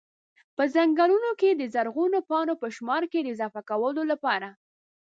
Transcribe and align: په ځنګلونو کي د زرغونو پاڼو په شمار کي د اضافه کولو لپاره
په 0.55 0.63
ځنګلونو 0.73 1.29
کي 1.39 1.49
د 1.53 1.63
زرغونو 1.73 2.19
پاڼو 2.29 2.53
په 2.61 2.67
شمار 2.75 3.03
کي 3.11 3.19
د 3.21 3.27
اضافه 3.33 3.61
کولو 3.69 4.03
لپاره 4.11 4.49